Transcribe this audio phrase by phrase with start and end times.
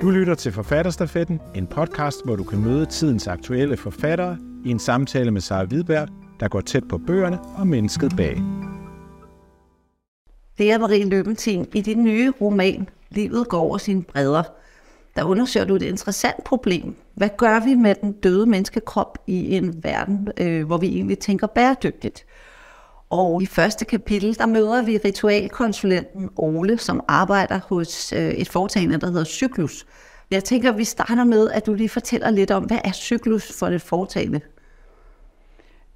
[0.00, 4.78] Du lytter til Forfatterstafetten, en podcast, hvor du kan møde tidens aktuelle forfattere i en
[4.78, 6.08] samtale med Sara Hvidberg,
[6.40, 8.42] der går tæt på bøgerne og mennesket bag.
[10.58, 11.76] Det er Marie Løbenting.
[11.76, 14.42] I din nye roman, Livet går over sine bredder,
[15.16, 16.94] der undersøger du et interessant problem.
[17.14, 21.46] Hvad gør vi med den døde menneskekrop i en verden, øh, hvor vi egentlig tænker
[21.46, 22.24] bæredygtigt?
[23.10, 29.00] Og i første kapitel, der møder vi ritualkonsulenten Ole, som arbejder hos øh, et foretagende,
[29.00, 29.86] der hedder Cyklus.
[30.30, 33.66] Jeg tænker, vi starter med, at du lige fortæller lidt om, hvad er Cyklus for
[33.66, 34.40] et foretagende?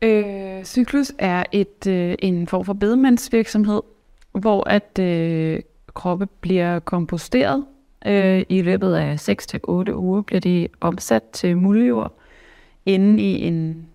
[0.02, 3.82] Øh, Cyklus er et øh, en form for bedemandsvirksomhed,
[4.32, 5.60] hvor at øh,
[5.94, 7.64] kroppe bliver komposteret.
[8.06, 12.18] Øh, I løbet af 6-8 uger bliver de omsat til muljord
[12.86, 13.86] inde i en,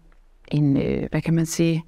[0.48, 1.84] en øh, hvad kan man sige,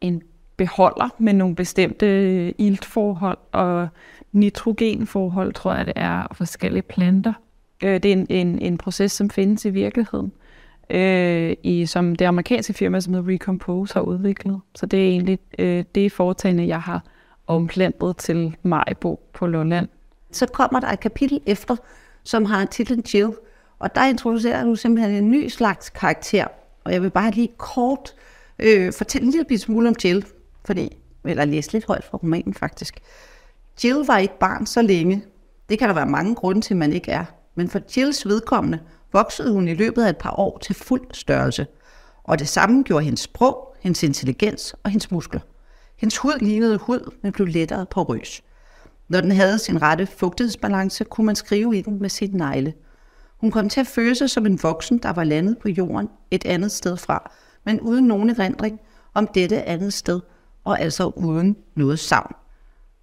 [0.00, 0.22] en
[0.60, 3.88] beholder med nogle bestemte øh, iltforhold og
[4.32, 7.32] nitrogenforhold, tror jeg det er, og forskellige planter.
[7.84, 10.32] Øh, det er en, en, en proces, som findes i virkeligheden,
[10.90, 14.60] øh, i, som det amerikanske firma, som hedder Recompose, har udviklet.
[14.74, 17.04] Så det er egentlig øh, det foretagende, jeg har
[17.46, 19.88] omplantet til Majbo på Lolland.
[20.32, 21.76] Så kommer der et kapitel efter,
[22.22, 23.32] som har titlen Jill,
[23.78, 26.46] og der introducerer du simpelthen en ny slags karakter.
[26.84, 28.14] Og jeg vil bare lige kort
[28.58, 30.24] øh, fortælle en lille smule om Jill,
[30.64, 33.00] fordi, eller læste lidt højt fra romanen faktisk.
[33.84, 35.24] Jill var ikke barn så længe.
[35.68, 37.24] Det kan der være mange grunde til, at man ikke er.
[37.54, 38.78] Men for Jills vedkommende
[39.12, 41.66] voksede hun i løbet af et par år til fuld størrelse.
[42.24, 45.40] Og det samme gjorde hendes sprog, hendes intelligens og hendes muskler.
[45.96, 48.42] Hendes hud lignede hud, men blev lettere på røs.
[49.08, 52.74] Når den havde sin rette fugtighedsbalance, kunne man skrive i den med sit negle.
[53.40, 56.46] Hun kom til at føle sig som en voksen, der var landet på jorden et
[56.46, 57.32] andet sted fra,
[57.64, 58.80] men uden nogen erindring
[59.14, 60.20] om dette andet sted,
[60.64, 62.34] og altså uden noget savn.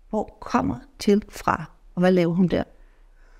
[0.10, 0.76] Hvor kommer
[1.08, 2.64] Jill fra, og hvad laver hun der?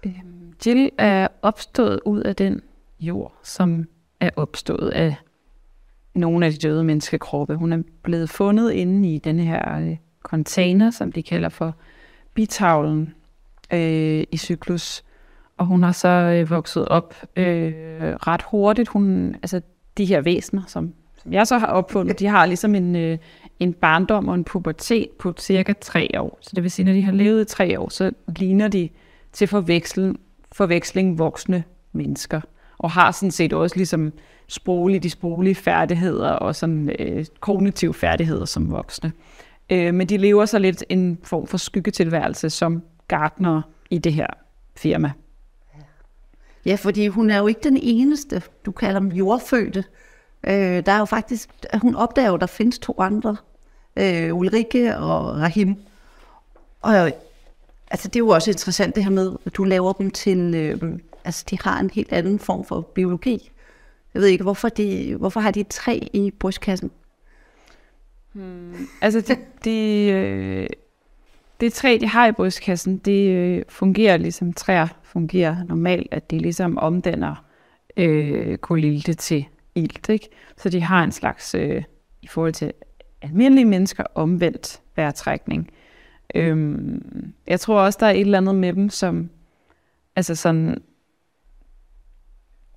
[0.06, 2.62] Øhm, Jill er opstået ud af den
[3.00, 3.86] jord, som
[4.20, 5.16] er opstået af
[6.16, 7.56] nogle af de døde menneskekroppe.
[7.56, 11.76] Hun er blevet fundet inde i den her øh, container, som de kalder for
[12.34, 13.14] bitavlen
[13.74, 15.04] øh, i cyklus.
[15.58, 17.74] Og hun har så øh, vokset op øh,
[18.16, 18.90] ret hurtigt.
[18.90, 19.62] Hun, altså
[19.98, 23.18] de her væsener, som, som jeg så har opfundet, de har ligesom en, øh,
[23.60, 26.38] en barndom og en pubertet på cirka tre år.
[26.42, 28.90] Så det vil sige, når de har levet i tre år, så ligner de
[29.34, 30.20] til forveksling,
[30.52, 32.42] forveksling voksne mennesker.
[32.78, 34.14] Og har sådan set også ligesom
[34.48, 39.12] sproglige, de sproglige færdigheder og sådan øh, kognitive færdigheder som voksne.
[39.70, 44.28] Øh, men de lever så lidt en form for skyggetilværelse som gartner i det her
[44.76, 45.12] firma.
[46.66, 49.84] Ja, fordi hun er jo ikke den eneste, du kalder dem jordfødte.
[50.48, 51.50] Øh, der er jo faktisk,
[51.82, 53.36] hun opdager at der findes to andre,
[53.96, 55.76] øh, Ulrike og Rahim.
[56.82, 57.12] Og
[57.92, 61.00] altså, det er jo også interessant det her med, at du laver dem til, øh,
[61.26, 63.52] altså de har en helt anden form for biologi.
[64.14, 66.92] Jeg ved ikke, hvorfor, de, hvorfor har de tre i brystkassen?
[68.34, 68.88] Hmm.
[69.02, 70.68] Altså, det, de, øh,
[71.60, 76.40] det træ, de har i brystkassen, det øh, fungerer ligesom træer fungerer normalt, at de
[76.40, 77.46] ligesom omdanner
[77.98, 79.46] øh, kolilte til
[79.78, 80.10] ilt.
[80.10, 80.30] Ikke?
[80.58, 81.84] Så de har en slags, øh,
[82.22, 82.74] i forhold til
[83.22, 85.72] almindelige mennesker, omvendt vejrtrækning.
[86.36, 89.30] Øhm, jeg tror også, der er et eller andet med dem, som
[90.16, 90.82] altså sådan,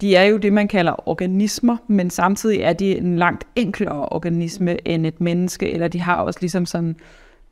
[0.00, 4.88] de er jo det, man kalder organismer, men samtidig er de en langt enklere organisme
[4.88, 6.96] end et menneske, eller de har også ligesom sådan,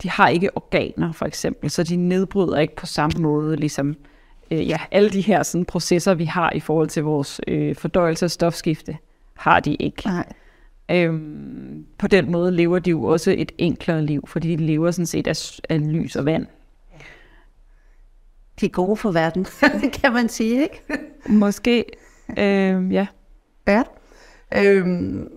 [0.02, 3.96] de har ikke organer for eksempel, så de nedbryder ikke på samme måde, ligesom
[4.50, 8.24] øh, ja, alle de her sådan, processer, vi har i forhold til vores øh, fordøjelse
[8.24, 8.96] og stofskifte,
[9.38, 10.02] har de ikke.
[10.06, 10.32] Nej.
[10.90, 15.06] Øhm, på den måde lever de jo også et enklere liv, fordi de lever sådan
[15.06, 16.46] set af, af lys og vand.
[18.60, 19.46] De er gode for verden,
[20.02, 20.82] kan man sige, ikke?
[21.28, 21.84] Måske,
[22.38, 23.06] øh, ja.
[23.66, 23.82] Ja.
[24.56, 25.28] Øhm,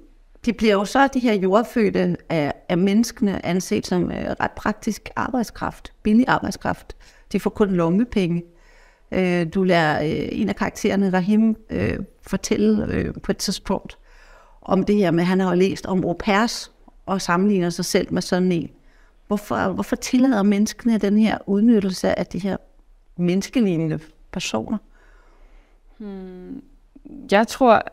[0.46, 5.10] de bliver jo så, de her jordfødte af, af menneskene, anset som uh, ret praktisk
[5.16, 6.96] arbejdskraft, billig arbejdskraft.
[7.32, 8.44] De får kun lommepenge.
[9.12, 13.98] Øh, du lærer øh, en af karaktererne, Rahim, øh, fortælle øh, på et tidspunkt
[14.72, 16.72] om det her med, at han har læst om au pairs
[17.06, 18.70] og sammenligner sig selv med sådan en.
[19.28, 22.58] Hvorfor, hvorfor tillader menneskene den her udnyttelse af de her
[23.18, 24.00] menneskelignende
[24.32, 24.78] personer?
[25.98, 26.64] Hmm.
[27.32, 27.84] Jeg tror,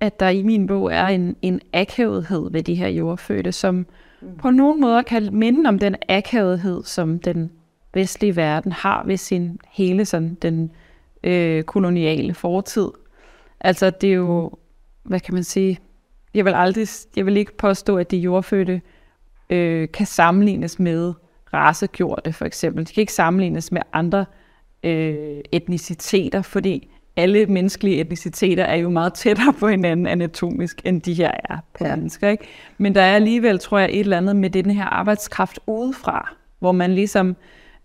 [0.00, 4.36] at der i min bog er en, en akavethed ved de her jordfødte, som mm.
[4.38, 7.50] på nogen måder kan minde om den akavethed, som den
[7.94, 10.70] vestlige verden har ved sin hele sådan den
[11.24, 12.88] øh, koloniale fortid.
[13.60, 14.50] Altså det er jo,
[15.02, 15.78] hvad kan man sige,
[16.34, 18.82] jeg vil aldrig, jeg vil ikke påstå, at de jordfødte
[19.50, 21.12] øh, kan sammenlignes med
[21.54, 22.86] racegjorte for eksempel.
[22.86, 24.24] De kan ikke sammenlignes med andre
[24.84, 31.14] øh, etniciteter, fordi alle menneskelige etniciteter er jo meget tættere på hinanden anatomisk, end de
[31.14, 31.96] her er på ja.
[31.96, 32.28] mennesker.
[32.28, 32.44] Ikke?
[32.78, 36.72] Men der er alligevel, tror jeg, et eller andet med den her arbejdskraft udefra, hvor
[36.72, 37.36] man ligesom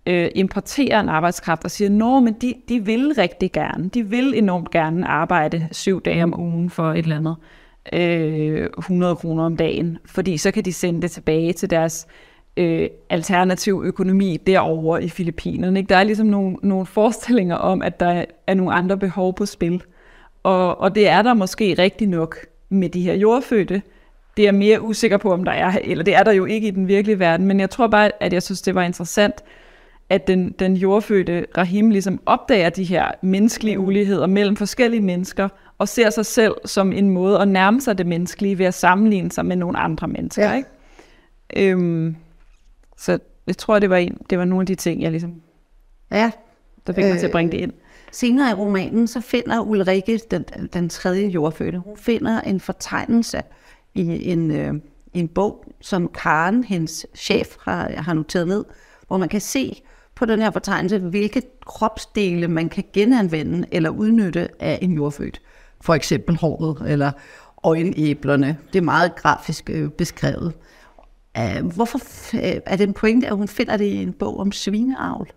[0.05, 4.33] øh, importerer en arbejdskraft og siger, nå, men de, de vil rigtig gerne, de vil
[4.37, 7.35] enormt gerne arbejde syv dage om ugen for et eller andet
[7.93, 12.07] øh, 100 kroner om dagen, fordi så kan de sende det tilbage til deres
[12.57, 15.79] øh, alternativ økonomi derovre i Filippinerne.
[15.79, 15.89] Ikke?
[15.89, 19.83] Der er ligesom nogle, nogle forestillinger om, at der er nogle andre behov på spil.
[20.43, 22.37] Og, og det er der måske rigtig nok
[22.69, 23.81] med de her jordfødte.
[24.37, 26.67] Det er jeg mere usikker på, om der er, eller det er der jo ikke
[26.67, 29.43] i den virkelige verden, men jeg tror bare, at jeg synes, det var interessant,
[30.09, 35.87] at den, den jordfødte Rahim ligesom opdager de her menneskelige uligheder mellem forskellige mennesker, og
[35.87, 39.45] ser sig selv som en måde at nærme sig det menneskelige ved at sammenligne sig
[39.45, 40.49] med nogle andre mennesker.
[40.49, 40.55] Ja.
[40.55, 40.69] Ikke?
[41.71, 42.15] Øhm,
[42.97, 45.41] så jeg tror, det var, en, det var nogle af de ting, jeg ligesom,
[46.11, 46.31] ja.
[46.87, 47.73] der fik øh, mig til at bringe det ind.
[48.11, 53.41] Senere i romanen, så finder Ulrike, den, den tredje jordfødte, hun finder en fortegnelse
[53.93, 54.73] i en, øh,
[55.13, 58.65] en bog, som Karen, hendes chef, har, har noteret ned,
[59.07, 59.81] hvor man kan se
[60.15, 65.41] på den her fortegnelse, hvilke kropsdele man kan genanvende eller udnytte af en jordfødt.
[65.81, 67.11] For eksempel håret eller
[67.63, 68.57] øjenæblerne.
[68.73, 70.53] Det er meget grafisk øh, beskrevet.
[71.39, 71.99] Uh, hvorfor
[72.33, 75.31] uh, er det en pointe, at hun finder det i en bog om svineavl?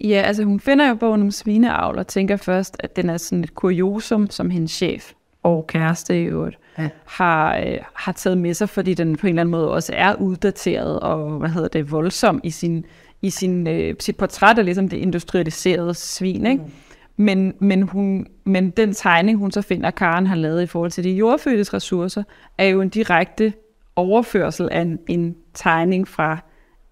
[0.00, 3.44] Ja, altså hun finder jo bogen om svineavl og tænker først, at den er sådan
[3.44, 5.12] et kuriosum, som hendes chef
[5.42, 6.88] og kæreste i øvrigt ja.
[7.04, 10.14] har, øh, har taget med sig, fordi den på en eller anden måde også er
[10.14, 12.84] uddateret og hvad hedder det, voldsom i sin,
[13.22, 16.46] i sin, øh, sit portræt af ligesom det industrialiserede svin.
[16.46, 16.62] Ikke?
[16.64, 16.70] Mm.
[17.16, 21.04] Men, men, hun, men den tegning, hun så finder, Karen har lavet i forhold til
[21.04, 22.22] de jordfødtes ressourcer,
[22.58, 23.52] er jo en direkte
[23.96, 26.38] overførsel af en, en tegning fra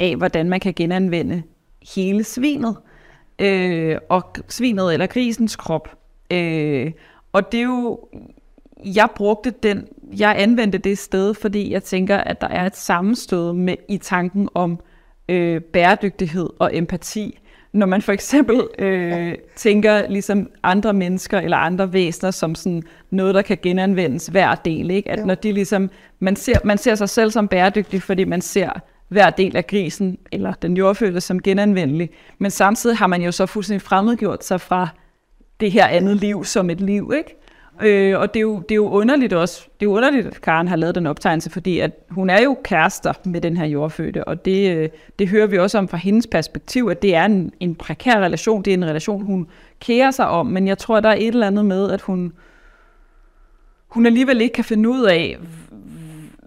[0.00, 1.42] af, hvordan man kan genanvende
[1.96, 2.76] hele svinet,
[3.38, 5.88] øh, og svinet eller grisens krop.
[6.32, 6.92] Øh,
[7.32, 8.00] og det er jo,
[8.84, 9.86] jeg brugte den,
[10.18, 14.48] jeg anvendte det sted, fordi jeg tænker, at der er et sammenstød med i tanken
[14.54, 14.80] om
[15.28, 17.38] øh, bæredygtighed og empati.
[17.72, 23.34] Når man for eksempel øh, tænker ligesom andre mennesker eller andre væsener som sådan noget,
[23.34, 24.90] der kan genanvendes hver del.
[24.90, 25.10] Ikke?
[25.10, 28.70] At når de ligesom, man ser, man ser sig selv som bæredygtig, fordi man ser
[29.08, 32.10] hver del af grisen eller den jordfødte som genanvendelig.
[32.38, 34.88] Men samtidig har man jo så fuldstændig fremmedgjort sig fra
[35.60, 37.12] det her andet liv som et liv.
[37.16, 37.41] Ikke?
[37.82, 40.40] Øh, og det er, jo, det er jo underligt også, det er jo underligt, at
[40.40, 44.24] Karen har lavet den optegnelse, fordi at hun er jo kærester med den her jordfødte,
[44.24, 44.88] og det, øh,
[45.18, 48.62] det hører vi også om fra hendes perspektiv, at det er en, en prekær relation,
[48.62, 49.48] det er en relation, hun
[49.80, 52.32] kærer sig om, men jeg tror, der er et eller andet med, at hun,
[53.88, 55.38] hun alligevel ikke kan finde ud af,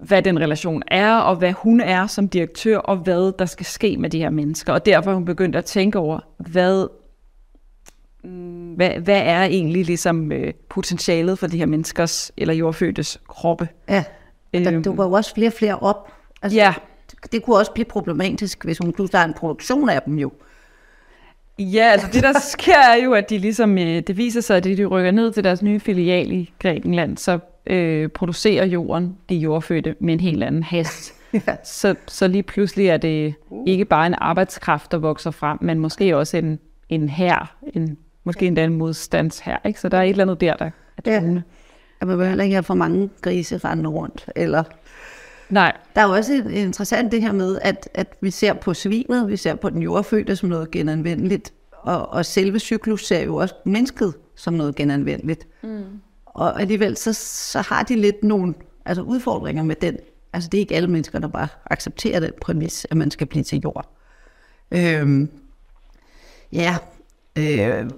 [0.01, 3.97] hvad den relation er, og hvad hun er som direktør, og hvad der skal ske
[3.97, 4.73] med de her mennesker.
[4.73, 6.87] Og derfor er hun begyndt at tænke over, hvad
[8.75, 13.67] hvad, hvad er egentlig ligesom øh, potentialet for de her menneskers eller jordfødtes kroppe?
[13.89, 14.03] Ja,
[14.53, 16.11] der øhm, dukker jo også flere og flere op.
[16.41, 16.73] Altså, ja.
[17.11, 20.31] Det, det kunne også blive problematisk, hvis hun pludselig har en produktion af dem jo.
[21.59, 24.63] Ja, altså det der sker er jo, at de ligesom, øh, det viser sig, at
[24.63, 29.95] de rykker ned til deres nye filial i Grækenland, så øh, producerer jorden de jordfødte
[29.99, 31.13] med en helt anden hast.
[31.33, 31.55] ja.
[31.63, 33.33] så, så lige pludselig er det
[33.67, 38.47] ikke bare en arbejdskraft, der vokser frem, men måske også en, en her, en Måske
[38.47, 39.79] endda en modstands her, ikke?
[39.79, 41.43] Så der er et eller andet der, der er truende.
[42.01, 42.05] Ja.
[42.05, 44.63] Man vil heller ikke have for mange grise rendende rundt, eller...
[45.49, 45.77] Nej.
[45.95, 49.37] Der er jo også interessant det her med, at, at vi ser på svinet, vi
[49.37, 54.13] ser på den jordfødte som noget genanvendeligt, og, og selve cyklus ser jo også mennesket
[54.35, 55.47] som noget genanvendeligt.
[55.63, 55.83] Mm.
[56.25, 58.53] Og alligevel så, så har de lidt nogle
[58.85, 59.97] altså udfordringer med den.
[60.33, 63.43] Altså det er ikke alle mennesker, der bare accepterer den præmis, at man skal blive
[63.43, 63.89] til jord.
[64.71, 65.29] Øhm,
[66.51, 66.77] ja,
[67.37, 67.89] øh,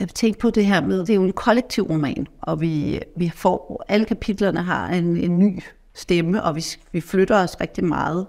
[0.00, 3.30] jeg tænkte på det her med, det er jo en kollektiv roman, og vi, vi
[3.34, 5.62] får, alle kapitlerne har en, en ny
[5.94, 8.26] stemme, og vi, vi flytter os rigtig meget.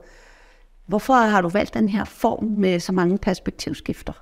[0.86, 4.14] Hvorfor har du valgt den her form med så mange perspektivskifter?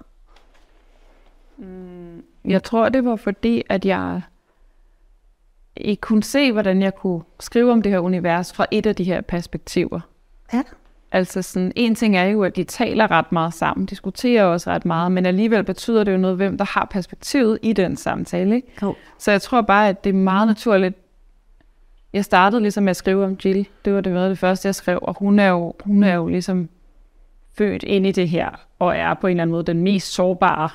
[1.57, 4.21] Mm, jeg tror, det var fordi, at jeg
[5.75, 9.03] ikke kunne se, hvordan jeg kunne skrive om det her univers fra et af de
[9.03, 9.99] her perspektiver.
[10.53, 10.63] Ja.
[11.11, 14.85] Altså sådan, en ting er jo, at de taler ret meget sammen, diskuterer også ret
[14.85, 18.55] meget, men alligevel betyder det jo noget, hvem der har perspektivet i den samtale.
[18.55, 18.67] Ikke?
[18.87, 18.93] Oh.
[19.17, 20.95] Så jeg tror bare, at det er meget naturligt.
[22.13, 23.67] Jeg startede ligesom med at skrive om Jill.
[23.85, 26.27] Det var det, var det første, jeg skrev, og hun er, jo, hun er jo
[26.27, 26.69] ligesom
[27.57, 28.49] født ind i det her,
[28.79, 30.69] og er på en eller anden måde den mest sårbare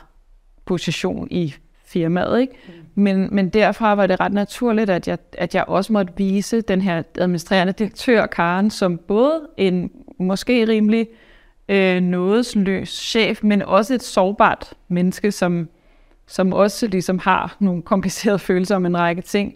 [0.64, 2.41] position i firmaet.
[2.41, 2.53] Ikke?
[2.67, 3.03] Mm.
[3.03, 6.81] Men, men derfra var det ret naturligt, at jeg, at jeg også måtte vise den
[6.81, 11.09] her administrerende direktør, Karen, som både en måske rimelig
[11.68, 15.68] øh, nådesløs chef, men også et sårbart menneske, som,
[16.26, 19.54] som også ligesom har nogle komplicerede følelser om en række ting.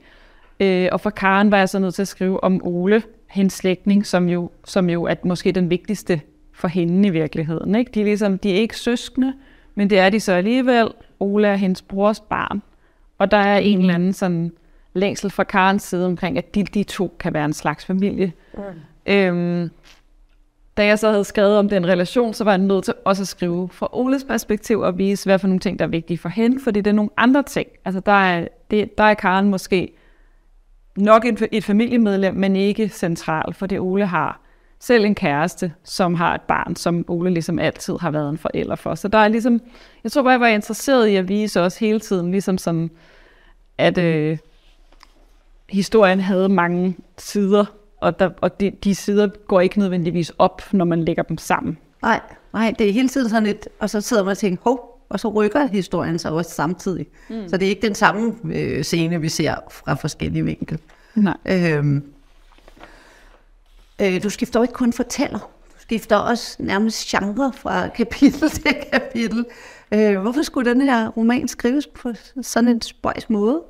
[0.61, 4.07] Øh, og for Karen var jeg så nødt til at skrive om Ole, hendes slægtning,
[4.07, 6.21] som jo, som jo er måske den vigtigste
[6.53, 7.75] for hende i virkeligheden.
[7.75, 7.91] Ikke?
[7.95, 9.35] De, er ligesom, de er ikke søskende,
[9.75, 10.89] men det er de så alligevel.
[11.21, 12.63] Ole er hendes brors barn.
[13.19, 14.53] Og der er en eller anden sådan
[14.95, 18.33] længsel fra Karens side omkring, at de, de to kan være en slags familie.
[18.55, 18.61] Mm.
[19.07, 19.71] Øhm,
[20.79, 23.29] da jeg så havde skrevet om den relation, så var jeg nødt til også at
[23.29, 26.61] skrive fra Oles perspektiv og vise, hvad for nogle ting, der er vigtige for hende,
[26.65, 27.69] fordi det er nogle andre ting.
[27.85, 29.93] Altså der er, det, der er Karen måske
[30.97, 34.41] nok et, et familiemedlem, men ikke central, for det Ole har
[34.81, 38.77] selv en kæreste, som har et barn, som Ole ligesom altid har været en forælder
[38.77, 38.95] for.
[38.95, 39.61] Så der er ligesom,
[40.05, 42.91] jeg tror bare, jeg var interesseret i at vise også hele tiden, ligesom sådan,
[43.79, 44.39] at øh,
[45.69, 47.65] historien havde mange sider,
[48.01, 51.79] og, der, og de, de sider går ikke nødvendigvis op, når man lægger dem sammen.
[52.03, 52.21] Nej,
[52.53, 55.21] nej, det er hele tiden sådan et, og så sidder man og tænker, hov, og
[55.21, 57.07] så rykker historien sig også samtidig.
[57.31, 57.49] Mm.
[57.49, 60.79] Så det er ikke den samme øh, scene, vi ser fra forskellige vinkel.
[61.15, 61.37] Nej.
[61.47, 62.05] Øhm,
[64.01, 68.75] øh, du skifter jo ikke kun fortæller, du skifter også nærmest genre fra kapitel til
[68.93, 69.47] kapitel.
[69.95, 72.13] Øh, hvorfor skulle den her roman skrives på
[72.43, 73.63] sådan en spøjs måde?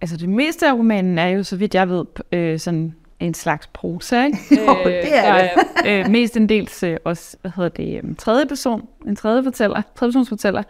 [0.00, 2.94] Altså det meste af romanen er jo, så vidt jeg ved, øh, sådan
[3.26, 4.38] en slags prosa, ikke?
[4.66, 5.50] jo, det er det.
[5.84, 9.42] er øh, mest en dels øh, også, hvad hedder det, um, tredje person, en tredje
[9.42, 10.62] fortæller, tredje persons fortæller,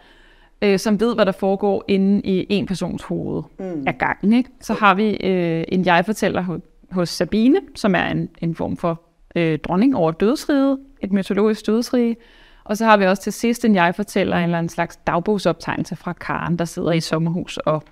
[0.61, 3.83] øh, som ved, hvad der foregår inde i en persons hoved mm.
[3.87, 4.49] af gangen, ikke?
[4.61, 9.01] Så har vi øh, en jeg-fortæller hos, hos Sabine, som er en, en form for
[9.35, 12.15] øh, dronning over dødsriget, et mytologisk dødsrige,
[12.63, 16.13] og så har vi også til sidst en jeg-fortæller, en eller anden slags dagbogsoptegnelse fra
[16.13, 17.83] Karen, der sidder i sommerhus og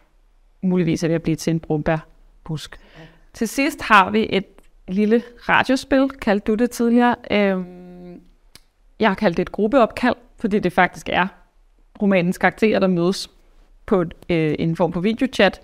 [0.63, 2.79] muligvis er ved at blive til en brumbærbusk.
[3.33, 4.45] Til sidst har vi et
[4.87, 7.15] lille radiospil, kaldte du det tidligere.
[7.31, 8.21] Øhm,
[8.99, 11.27] jeg har kaldt det et gruppeopkald, fordi det faktisk er
[12.01, 13.29] romanens karakterer, der mødes
[13.85, 15.61] på et, øh, en form for videochat.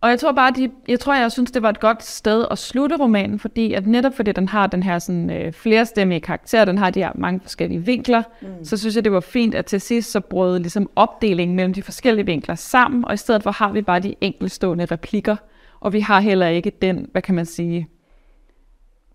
[0.00, 2.58] Og jeg tror bare, de, jeg tror, jeg synes, det var et godt sted at
[2.58, 6.78] slutte romanen, fordi at netop fordi den har den her sådan, øh, flerstemmige karakter, den
[6.78, 8.64] har de her mange forskellige vinkler, mm.
[8.64, 11.82] så synes jeg, det var fint, at til sidst så brød ligesom opdelingen mellem de
[11.82, 15.36] forskellige vinkler sammen, og i stedet for har vi bare de enkeltstående replikker,
[15.80, 17.88] og vi har heller ikke den, hvad kan man sige,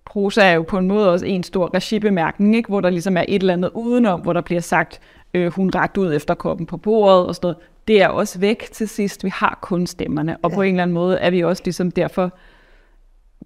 [0.05, 2.67] prosa er jo på en måde også en stor regibemærkning, ikke?
[2.67, 4.99] hvor der ligesom er et eller andet udenom, hvor der bliver sagt,
[5.33, 7.57] øh, hun rakte ud efter koppen på bordet og sådan noget.
[7.87, 9.23] Det er også væk til sidst.
[9.23, 10.55] Vi har kun stemmerne, og ja.
[10.55, 12.31] på en eller anden måde er vi også ligesom derfor,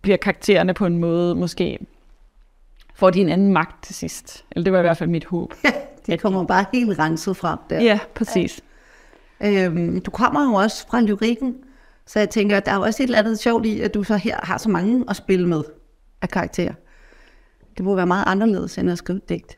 [0.01, 1.79] bliver karaktererne på en måde måske,
[2.95, 4.45] får de en anden magt til sidst.
[4.51, 5.53] Eller det var i hvert fald mit håb.
[5.63, 5.71] Ja,
[6.13, 7.81] de kommer bare helt renset frem der.
[7.81, 8.61] Ja, præcis.
[9.41, 9.65] Ja.
[9.65, 11.55] Øhm, du kommer jo også fra lyrikken,
[12.07, 14.39] så jeg tænker, der er også et eller andet sjovt i, at du så her
[14.43, 15.63] har så mange at spille med
[16.21, 16.73] af karakterer.
[17.77, 19.57] Det må være meget anderledes end at skrive digt.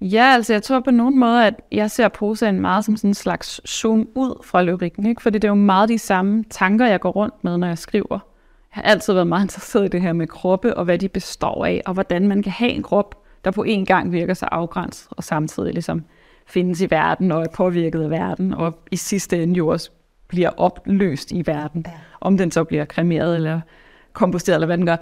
[0.00, 3.14] Ja, altså jeg tror på nogen måde, at jeg ser prosaen meget som sådan en
[3.14, 5.22] slags zoom ud fra lyrikken, ikke?
[5.22, 8.06] fordi det er jo meget de samme tanker, jeg går rundt med, når jeg skriver.
[8.10, 8.18] Jeg
[8.70, 11.82] har altid været meget interesseret i det her med kroppe, og hvad de består af,
[11.86, 13.14] og hvordan man kan have en krop,
[13.44, 16.04] der på en gang virker så afgrænset, og samtidig ligesom
[16.46, 19.90] findes i verden, og er påvirket af verden, og i sidste ende jo også
[20.28, 21.84] bliver opløst i verden.
[21.86, 21.92] Ja.
[22.20, 23.60] Om den så bliver kremeret, eller
[24.12, 24.96] komposteret, eller hvad den gør.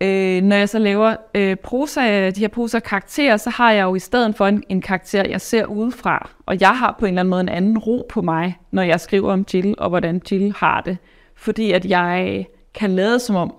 [0.00, 3.94] Øh, når jeg så laver øh, prosa, de her prosa karakterer, så har jeg jo
[3.94, 6.30] i stedet for en, en karakter, jeg ser udefra.
[6.46, 9.00] Og jeg har på en eller anden måde en anden ro på mig, når jeg
[9.00, 10.98] skriver om Jill, og hvordan Jill har det.
[11.36, 13.54] Fordi at jeg kan lade som om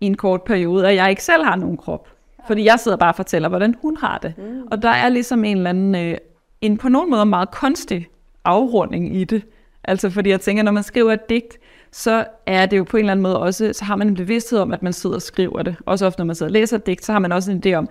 [0.00, 2.08] i en kort periode, at jeg ikke selv har nogen krop.
[2.46, 4.34] Fordi jeg sidder bare og fortæller, hvordan hun har det.
[4.38, 4.62] Mm.
[4.70, 6.18] Og der er ligesom en eller anden, øh,
[6.60, 8.06] en på nogen måde meget kunstig
[8.44, 9.42] afrunding i det.
[9.84, 11.58] Altså fordi jeg tænker, når man skriver et digt,
[11.92, 14.58] så er det jo på en eller anden måde også, så har man en bevidsthed
[14.58, 15.76] om, at man sidder og skriver det.
[15.86, 17.72] Også ofte, når man sidder og læser et digt, så har man også en idé
[17.74, 17.88] om,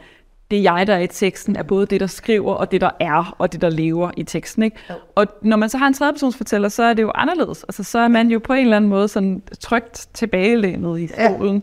[0.51, 3.35] det jeg, der er i teksten, er både det, der skriver, og det, der er,
[3.37, 4.63] og det, der lever i teksten.
[4.63, 4.77] Ikke?
[5.15, 7.63] Og når man så har en tredjepersonsfortæller, så er det jo anderledes.
[7.63, 11.55] Altså, så er man jo på en eller anden måde sådan trygt tilbagelænet i stolen.
[11.55, 11.61] Ja.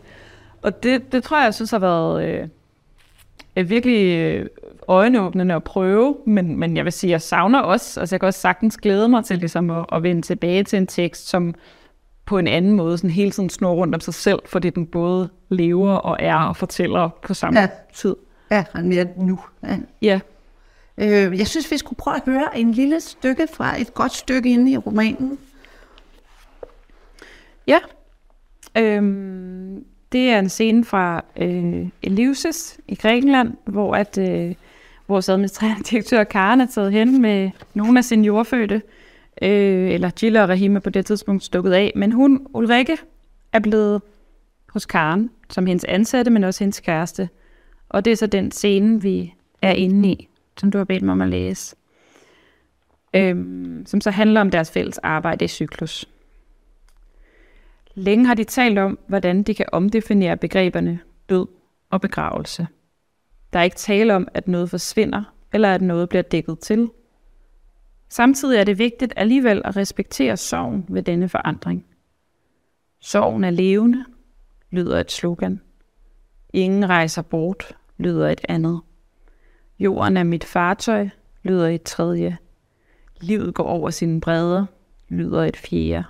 [0.62, 2.48] Og det, det tror jeg, jeg synes har været øh,
[3.62, 4.46] virkelig øh,
[4.88, 8.40] øjenåbnende at prøve, men, men jeg vil sige, jeg savner også, altså jeg kan også
[8.40, 11.54] sagtens glæde mig til ligesom at, at vende tilbage til en tekst, som,
[12.26, 15.28] på en anden måde sådan hele tiden snor rundt om sig selv, fordi den både
[15.48, 17.68] lever og er og fortæller på samme ja.
[17.94, 18.16] tid.
[18.50, 19.40] Ja, og mere nu.
[19.62, 19.78] Ja.
[20.02, 20.20] ja.
[20.98, 24.52] Øh, jeg synes, vi skulle prøve at høre en lille stykke fra et godt stykke
[24.52, 25.38] inde i romanen.
[27.66, 27.78] Ja.
[28.78, 29.84] Øhm,
[30.14, 34.54] det er en scene fra øh, Eleusis i Grækenland, hvor at øh,
[35.08, 38.82] vores administrerende direktør Karen er taget hen med nogle af sine jordfødte
[39.42, 42.96] øh, eller Gilla og Rahima på det tidspunkt stukket af, men hun, Ulrike,
[43.52, 44.02] er blevet
[44.68, 47.28] hos Karen, som hendes ansatte, men også hendes kæreste.
[47.88, 51.12] Og det er så den scene, vi er inde i, som du har bedt mig
[51.12, 51.76] om at læse.
[53.14, 56.08] Øhm, som så handler om deres fælles arbejde i cyklus.
[57.94, 61.46] Længe har de talt om, hvordan de kan omdefinere begreberne død
[61.90, 62.66] og begravelse.
[63.52, 66.90] Der er ikke tale om, at noget forsvinder, eller at noget bliver dækket til.
[68.08, 71.86] Samtidig er det vigtigt alligevel at respektere sorgen ved denne forandring.
[73.00, 74.04] Sorgen er levende,
[74.70, 75.60] lyder et slogan.
[76.52, 78.80] Ingen rejser bort, lyder et andet.
[79.78, 81.08] Jorden er mit fartøj,
[81.42, 82.38] lyder et tredje.
[83.20, 84.66] Livet går over sine bredder,
[85.08, 86.04] lyder et fjerde.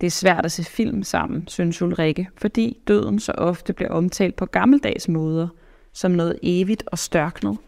[0.00, 4.36] Det er svært at se film sammen, synes Ulrikke, fordi døden så ofte bliver omtalt
[4.36, 5.48] på gammeldags måder,
[5.92, 7.58] som noget evigt og størknet.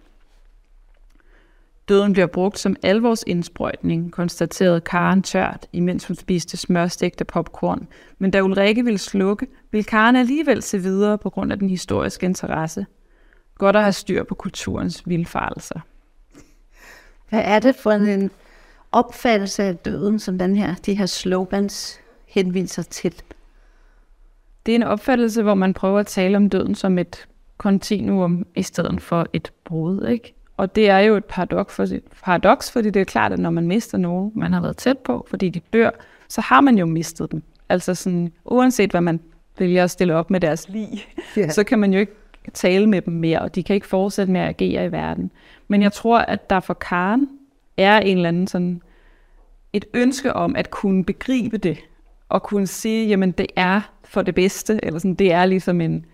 [1.88, 7.88] Døden bliver brugt som alvorsindsprøjtning, konstaterede Karen tørt, imens hun spiste smørstegte popcorn.
[8.18, 12.26] Men da Ulrikke ville slukke, ville Karen alligevel se videre på grund af den historiske
[12.26, 12.86] interesse.
[13.58, 15.80] Godt at have styr på kulturens vildfarelser.
[17.28, 18.30] Hvad er det for en
[18.92, 23.22] opfattelse af døden, som den her, de her slogans henviser til?
[24.66, 28.62] Det er en opfattelse, hvor man prøver at tale om døden som et kontinuum i
[28.62, 30.06] stedet for et brud.
[30.06, 30.34] Ikke?
[30.56, 31.86] Og det er jo et paradoks, for,
[32.24, 35.26] paradoks, fordi det er klart, at når man mister nogen, man har været tæt på,
[35.30, 35.90] fordi de dør,
[36.28, 37.42] så har man jo mistet dem.
[37.68, 39.20] Altså sådan, uanset hvad man
[39.58, 40.88] vælger at stille op med deres liv,
[41.38, 41.50] yeah.
[41.50, 42.12] så kan man jo ikke
[42.54, 45.30] tale med dem mere, og de kan ikke fortsætte med at agere i verden.
[45.68, 47.28] Men jeg tror, at der for Karen
[47.76, 48.82] er en eller anden sådan
[49.72, 51.78] et ønske om at kunne begribe det,
[52.30, 56.04] og kunne sige, jamen det er for det bedste, eller sådan, det er ligesom en,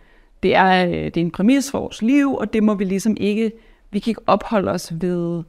[0.42, 3.16] det er, øh, det er en præmis for vores liv, og det må vi ligesom
[3.20, 3.52] ikke,
[3.90, 5.42] vi kan ikke opholde os ved,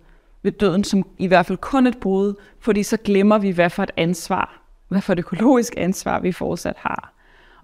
[0.44, 3.84] ved døden som i hvert fald kun et brud, fordi så glemmer vi, hvad for
[3.84, 7.14] et ansvar, hvad for et økologisk ansvar, vi fortsat har.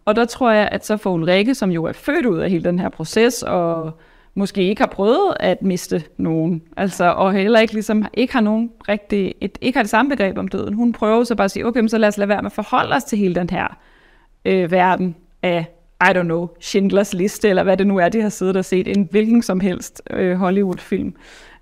[0.06, 2.64] Og der tror jeg, at så for Ulrikke, som jo er født ud af hele
[2.64, 3.92] den her proces, og
[4.36, 8.72] måske ikke har prøvet at miste nogen, altså, og heller ikke, ligesom, ikke har nogen
[8.90, 10.74] rigtig, et, ikke har det samme begreb om døden.
[10.74, 12.96] Hun prøver så bare at sige, okay, så lad os lade være med at forholde
[12.96, 13.78] os til hele den her
[14.46, 15.66] øh, verden af,
[16.02, 18.88] I don't know, Schindlers liste, eller hvad det nu er, de har siddet og set,
[18.88, 21.16] en hvilken som helst øh, Hollywood-film,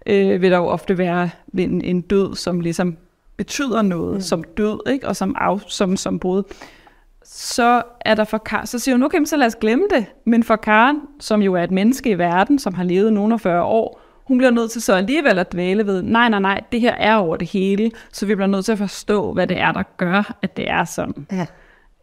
[0.05, 2.97] øh, vil der jo ofte være en, en død, som ligesom
[3.37, 4.21] betyder noget mm.
[4.21, 5.07] som død, ikke?
[5.07, 6.43] og som, af, som, som brud
[7.33, 10.05] så er der for Karen, så siger hun, okay, så lad os glemme det.
[10.25, 13.63] Men for Karen, som jo er et menneske i verden, som har levet nogle 40
[13.63, 16.93] år, hun bliver nødt til så alligevel at dvæle ved, nej, nej, nej, det her
[16.93, 19.83] er over det hele, så vi bliver nødt til at forstå, hvad det er, der
[19.97, 21.27] gør, at det er sådan.
[21.31, 21.45] Ja.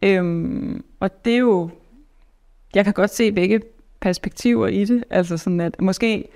[0.03, 1.69] Øhm, og det er jo,
[2.75, 3.61] jeg kan godt se begge
[3.99, 6.29] perspektiver i det, altså sådan at måske,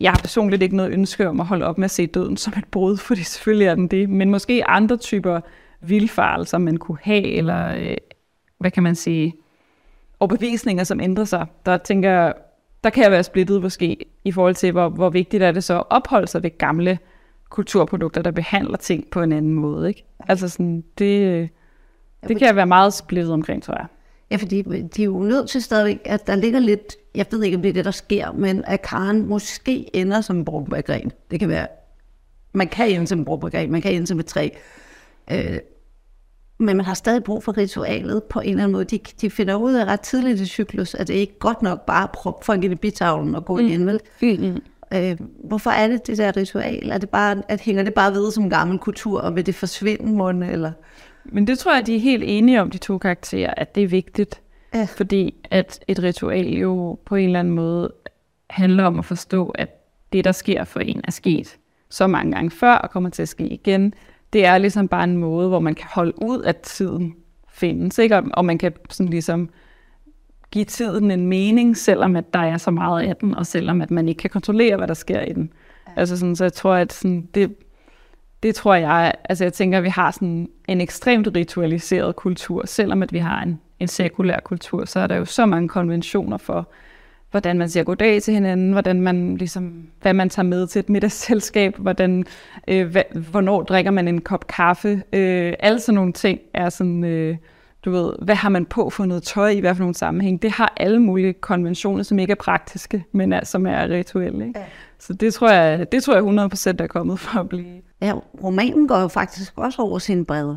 [0.00, 2.52] jeg har personligt ikke noget ønske om at holde op med at se døden som
[2.56, 5.40] et brud, fordi selvfølgelig er den det, men måske andre typer
[5.80, 7.96] vildfarelser, man kunne have, eller øh,
[8.58, 9.34] hvad kan man sige,
[10.20, 11.46] overbevisninger, som ændrer sig.
[11.66, 12.34] Der tænker jeg,
[12.84, 15.78] der kan jeg være splittet måske i forhold til, hvor, hvor vigtigt er det så
[15.78, 16.98] at opholde sig ved gamle
[17.50, 19.88] kulturprodukter, der behandler ting på en anden måde.
[19.88, 20.04] Ikke?
[20.28, 21.48] Altså sådan, det,
[22.28, 23.86] det kan jeg være meget splittet omkring, tror jeg.
[24.30, 27.56] Ja, fordi de er jo nødt til stadigvæk, at der ligger lidt, jeg ved ikke,
[27.56, 31.12] om det er det, der sker, men at Karen måske ender som en brugbargren.
[31.30, 31.66] Det kan være,
[32.52, 34.48] man kan ende som en brugbargren, man kan ende som et træ.
[35.30, 35.58] Øh,
[36.58, 38.84] men man har stadig brug for ritualet på en eller anden måde.
[38.84, 41.86] De, de finder ud af ret tidligt i cyklus, at det ikke er godt nok
[41.86, 43.66] bare at proppe folk i bitavlen og gå mm.
[43.66, 44.00] ind, vel?
[44.22, 44.62] Mm.
[44.94, 46.90] Øh, hvorfor er det det der ritual?
[46.90, 50.12] Er det bare, at hænger det bare ved som gammel kultur, og vil det forsvinde
[50.12, 50.72] måned, eller?
[51.24, 53.88] Men det tror jeg, de er helt enige om, de to karakterer, at det er
[53.88, 54.40] vigtigt.
[54.74, 54.84] Ja.
[54.84, 57.92] Fordi at et ritual jo på en eller anden måde
[58.50, 59.68] handler om at forstå, at
[60.12, 61.56] det, der sker for en, er sket
[61.90, 63.94] så mange gange før, og kommer til at ske igen
[64.32, 67.14] det er ligesom bare en måde, hvor man kan holde ud, at tiden
[67.48, 68.16] findes, ikke?
[68.16, 69.50] Og, og man kan sådan ligesom
[70.50, 73.90] give tiden en mening, selvom at der er så meget af den, og selvom at
[73.90, 75.52] man ikke kan kontrollere, hvad der sker i den.
[75.86, 75.92] Ja.
[75.96, 77.54] Altså sådan, så jeg tror, at sådan, det,
[78.42, 83.02] det tror jeg, altså jeg tænker, at vi har sådan en ekstremt ritualiseret kultur, selvom
[83.02, 86.68] at vi har en, en sekulær kultur, så er der jo så mange konventioner for,
[87.30, 90.88] hvordan man siger goddag til hinanden, hvordan man ligesom, hvad man tager med til et
[90.88, 92.24] middagsselskab, hvordan,
[92.68, 95.02] øh, hvad, hvornår drikker man en kop kaffe.
[95.12, 97.36] Øh, alle sådan nogle ting er sådan, øh,
[97.84, 100.42] du ved, hvad har man på for noget tøj i hvad for nogle sammenhæng.
[100.42, 104.46] Det har alle mulige konventioner, som ikke er praktiske, men er, som er rituelle.
[104.46, 104.58] Ikke?
[104.58, 104.64] Ja.
[104.98, 106.22] Så det tror jeg, det tror jeg
[106.80, 107.66] 100% er kommet for at blive.
[108.00, 108.12] Ja,
[108.42, 110.56] romanen går jo faktisk også over sine bredder.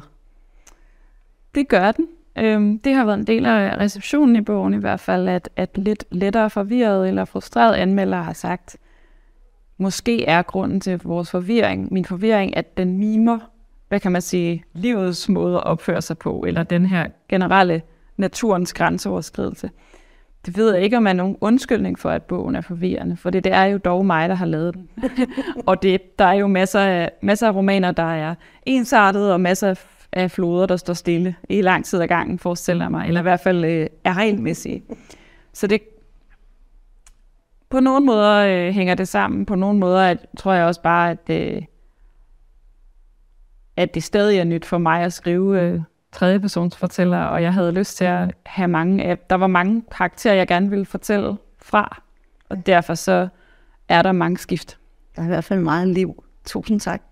[1.55, 2.07] Det gør den.
[2.38, 5.78] Øhm, det har været en del af receptionen i bogen i hvert fald, at, at
[5.78, 8.78] lidt lettere forvirret eller frustreret anmelder har sagt,
[9.78, 13.39] måske er grunden til vores forvirring, min forvirring, at den mimer,
[13.89, 17.82] hvad kan man sige, livets måde at opføre sig på, eller den her generelle
[18.17, 19.70] naturens grænseoverskridelse.
[20.46, 23.44] det ved jeg ikke, om er nogen undskyldning for, at bogen er forvirrende, for det,
[23.44, 24.89] det er jo dog mig, der har lavet den.
[25.67, 29.70] og det, der er jo masser af, masser af romaner, der er ensartede, og masser
[29.70, 33.24] af, af floder, der står stille i lang tid ad gangen, forestiller mig, eller i
[33.24, 34.84] hvert fald øh, er regelmæssige.
[35.54, 35.82] Så det,
[37.69, 41.12] på nogle måder øh, hænger det sammen, på nogle måder at, tror jeg også bare,
[41.12, 41.62] at, øh,
[43.78, 47.97] at det stadig er nyt for mig at skrive øh, tredjepersonsfortæller, og jeg havde lyst
[47.97, 52.02] til at have mange af, der var mange karakterer, jeg gerne ville fortælle fra,
[52.50, 53.28] og derfor så
[53.89, 54.78] er der mange skift.
[55.15, 56.24] Der er i hvert fald meget liv.
[56.45, 57.11] Tusind tak.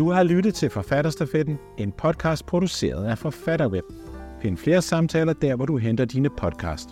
[0.00, 3.84] Du har lyttet til Forfatterstafetten, en podcast produceret af Forfatterweb.
[4.42, 6.88] Find flere samtaler der, hvor du henter dine podcast.